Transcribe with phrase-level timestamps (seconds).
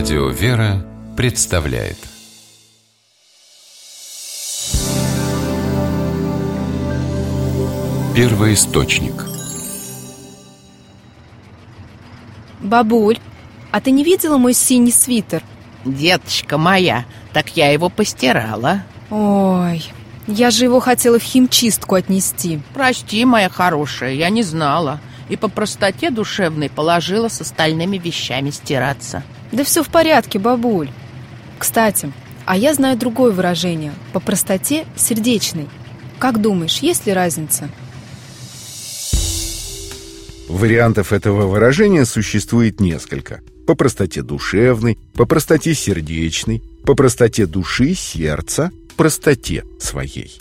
[0.00, 0.82] Радио «Вера»
[1.14, 1.98] представляет.
[8.16, 9.26] Первый источник.
[12.60, 13.18] Бабуль,
[13.72, 15.42] а ты не видела мой синий свитер?
[15.84, 17.04] Деточка моя,
[17.34, 18.84] так я его постирала.
[19.10, 19.84] Ой,
[20.26, 22.62] я же его хотела в химчистку отнести.
[22.72, 24.98] Прости, моя хорошая, я не знала.
[25.28, 29.22] И по простоте душевной положила с остальными вещами стираться
[29.52, 30.90] Да все в порядке, бабуль
[31.58, 32.12] Кстати,
[32.46, 35.68] а я знаю другое выражение По простоте сердечной
[36.18, 37.68] Как думаешь, есть ли разница?
[40.50, 43.40] Вариантов этого выражения существует несколько.
[43.66, 50.40] По простоте душевной, по простоте сердечной, по простоте души, сердца, простоте своей.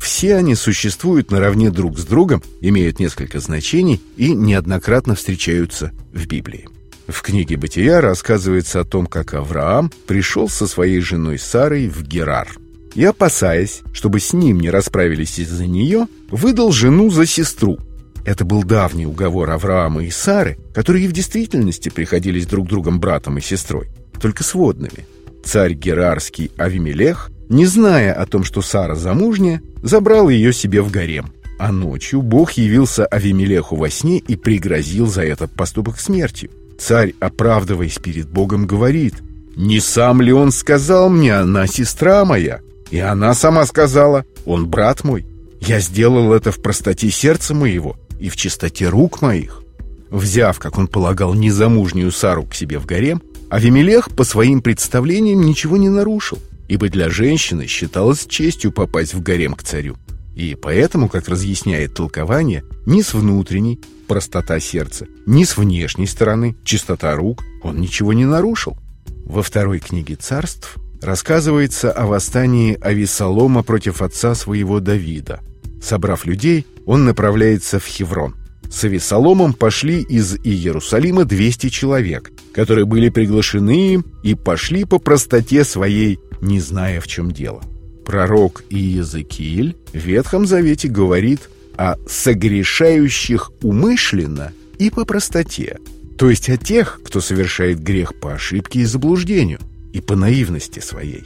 [0.00, 6.68] Все они существуют наравне друг с другом, имеют несколько значений и неоднократно встречаются в Библии.
[7.06, 12.48] В книге «Бытия» рассказывается о том, как Авраам пришел со своей женой Сарой в Герар.
[12.94, 17.78] И, опасаясь, чтобы с ним не расправились из-за нее, выдал жену за сестру–
[18.24, 23.42] это был давний уговор Авраама и Сары, которые в действительности приходились друг другом братом и
[23.42, 23.88] сестрой,
[24.20, 25.06] только сводными.
[25.44, 31.32] Царь Герарский Авимелех, не зная о том, что Сара замужняя, забрал ее себе в гарем.
[31.58, 36.50] А ночью Бог явился Авимелеху во сне и пригрозил за этот поступок смертью.
[36.78, 39.14] Царь, оправдываясь перед Богом, говорит,
[39.56, 45.04] «Не сам ли он сказал мне, она сестра моя?» И она сама сказала, «Он брат
[45.04, 45.26] мой».
[45.60, 49.62] Я сделал это в простоте сердца моего и в чистоте рук моих.
[50.10, 55.76] Взяв, как он полагал, незамужнюю Сару к себе в гарем, Авимелех по своим представлениям ничего
[55.76, 56.38] не нарушил,
[56.68, 59.96] ибо для женщины считалось честью попасть в гарем к царю.
[60.34, 67.14] И поэтому, как разъясняет толкование, ни с внутренней, простота сердца, ни с внешней стороны, чистота
[67.14, 68.76] рук, он ничего не нарушил.
[69.24, 75.40] Во второй книге царств рассказывается о восстании Ависалома против отца своего Давида.
[75.80, 78.34] Собрав людей, он направляется в Хеврон.
[78.70, 85.64] С Авесоломом пошли из Иерусалима 200 человек, которые были приглашены им и пошли по простоте
[85.64, 87.62] своей, не зная, в чем дело.
[88.04, 95.78] Пророк Иезекииль в Ветхом Завете говорит о согрешающих умышленно и по простоте,
[96.18, 99.60] то есть о тех, кто совершает грех по ошибке и заблуждению,
[99.92, 101.24] и по наивности своей.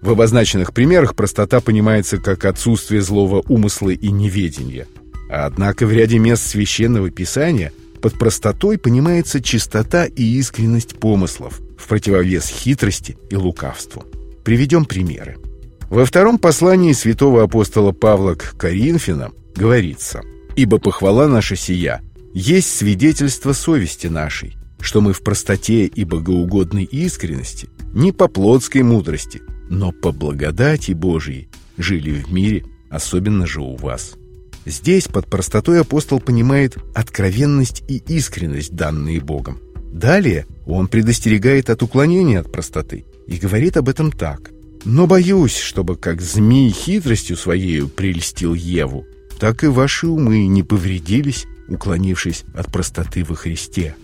[0.00, 4.86] В обозначенных примерах простота понимается как отсутствие злого умысла и неведения–
[5.28, 12.48] Однако в ряде мест Священного Писания под простотой понимается чистота и искренность помыслов в противовес
[12.48, 14.04] хитрости и лукавству.
[14.44, 15.36] Приведем примеры.
[15.90, 20.20] Во втором послании святого апостола Павла к Коринфянам говорится
[20.54, 22.02] «Ибо похвала наша сия
[22.34, 29.40] есть свидетельство совести нашей, что мы в простоте и богоугодной искренности, не по плотской мудрости,
[29.70, 34.14] но по благодати Божией жили в мире, особенно же у вас».
[34.66, 39.58] Здесь под простотой апостол понимает откровенность и искренность, данные Богом.
[39.90, 44.50] Далее он предостерегает от уклонения от простоты и говорит об этом так.
[44.84, 49.06] «Но боюсь, чтобы как змей хитростью своею прельстил Еву,
[49.38, 53.94] так и ваши умы не повредились, уклонившись от простоты во Христе».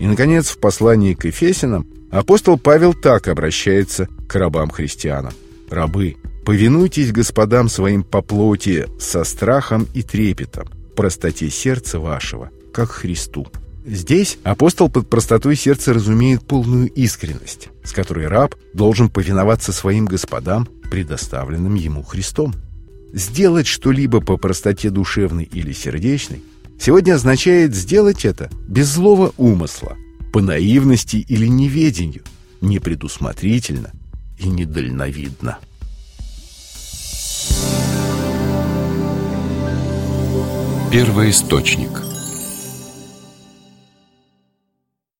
[0.00, 5.34] И, наконец, в послании к Ефесянам апостол Павел так обращается к рабам-христианам.
[5.68, 13.46] «Рабы, Повинуйтесь господам своим по плоти со страхом и трепетом, простоте сердца вашего, как Христу.
[13.84, 20.68] Здесь апостол под простотой сердца разумеет полную искренность, с которой раб должен повиноваться своим господам,
[20.90, 22.54] предоставленным ему Христом.
[23.12, 26.42] Сделать что-либо по простоте душевной или сердечной
[26.78, 29.96] сегодня означает сделать это без злого умысла,
[30.32, 32.22] по наивности или неведению,
[32.60, 33.92] непредусмотрительно
[34.38, 35.58] и недальновидно.
[40.92, 42.09] Первый источник